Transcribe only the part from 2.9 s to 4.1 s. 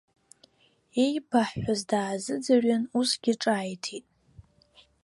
усгьы ҿааиҭит.